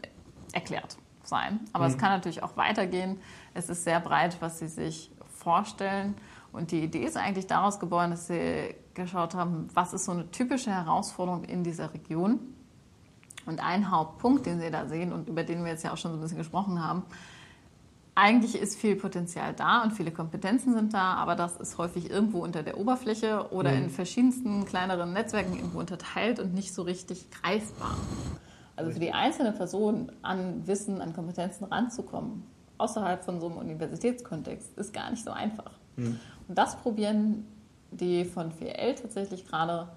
[0.54, 1.60] erklärt sein.
[1.74, 1.92] Aber mhm.
[1.92, 3.20] es kann natürlich auch weitergehen.
[3.54, 6.16] Es ist sehr breit, was sie sich vorstellen.
[6.52, 10.30] Und die Idee ist eigentlich daraus geboren, dass sie geschaut haben, was ist so eine
[10.32, 12.40] typische Herausforderung in dieser Region
[13.46, 16.12] und ein Hauptpunkt, den Sie da sehen und über den wir jetzt ja auch schon
[16.12, 17.04] so ein bisschen gesprochen haben,
[18.16, 22.44] eigentlich ist viel Potenzial da und viele Kompetenzen sind da, aber das ist häufig irgendwo
[22.44, 23.84] unter der Oberfläche oder mhm.
[23.84, 27.98] in verschiedensten kleineren Netzwerken irgendwo unterteilt und nicht so richtig greifbar.
[28.78, 32.44] Also für die einzelne Person an Wissen, an Kompetenzen ranzukommen,
[32.78, 35.72] außerhalb von so einem Universitätskontext, ist gar nicht so einfach.
[35.98, 36.20] Mhm.
[36.48, 37.46] Und das probieren
[37.92, 39.90] die von 4L tatsächlich gerade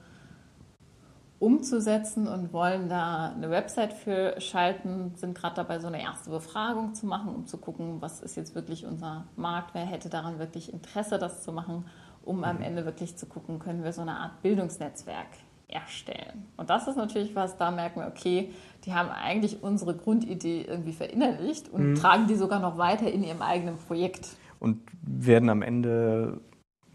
[1.38, 6.94] umzusetzen und wollen da eine Website für schalten, sind gerade dabei, so eine erste Befragung
[6.94, 10.72] zu machen, um zu gucken, was ist jetzt wirklich unser Markt, wer hätte daran wirklich
[10.72, 11.84] Interesse, das zu machen,
[12.24, 15.28] um am Ende wirklich zu gucken, können wir so eine Art Bildungsnetzwerk
[15.68, 16.46] erstellen.
[16.56, 18.50] Und das ist natürlich was, da merken wir, okay,
[18.84, 21.94] die haben eigentlich unsere Grundidee irgendwie verinnerlicht und mhm.
[21.94, 24.28] tragen die sogar noch weiter in ihrem eigenen Projekt.
[24.60, 26.40] Und werden am Ende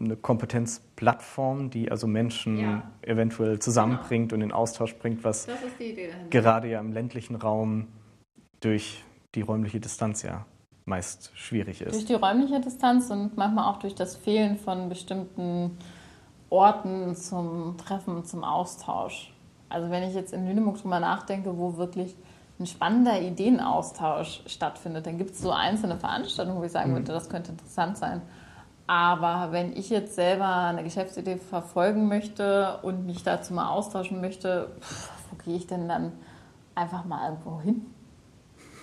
[0.00, 2.90] eine Kompetenzplattform, die also Menschen ja.
[3.02, 4.42] eventuell zusammenbringt genau.
[4.42, 5.46] und in Austausch bringt, was
[6.30, 7.88] gerade ja im ländlichen Raum
[8.60, 9.04] durch
[9.34, 10.46] die räumliche Distanz ja
[10.84, 11.94] meist schwierig ist.
[11.94, 15.78] Durch die räumliche Distanz und manchmal auch durch das Fehlen von bestimmten
[16.50, 19.32] Orten zum Treffen, zum Austausch.
[19.68, 22.14] Also wenn ich jetzt in Lüneburg drüber nachdenke, wo wirklich
[22.60, 26.96] ein spannender Ideenaustausch stattfindet, dann gibt es so einzelne Veranstaltungen, wo ich sagen mhm.
[26.96, 28.22] würde, das könnte interessant sein.
[28.86, 34.70] Aber wenn ich jetzt selber eine Geschäftsidee verfolgen möchte und mich dazu mal austauschen möchte,
[34.80, 36.12] pff, wo gehe ich denn dann
[36.74, 37.86] einfach mal irgendwo hin?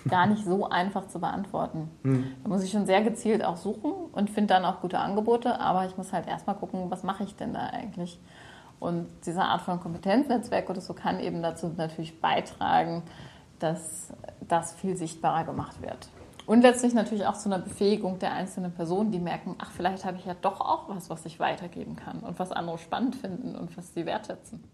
[0.08, 1.88] Gar nicht so einfach zu beantworten.
[2.02, 2.34] Mhm.
[2.42, 5.86] Da muss ich schon sehr gezielt auch suchen und finde dann auch gute Angebote, aber
[5.86, 8.18] ich muss halt erstmal gucken, was mache ich denn da eigentlich?
[8.80, 13.04] Und diese Art von Kompetenznetzwerk oder so kann eben dazu natürlich beitragen,
[13.60, 16.08] dass das viel sichtbarer gemacht wird.
[16.44, 20.18] Und letztlich natürlich auch zu einer Befähigung der einzelnen Personen, die merken, ach, vielleicht habe
[20.18, 23.76] ich ja doch auch was, was ich weitergeben kann und was andere spannend finden und
[23.76, 24.64] was sie wertschätzen.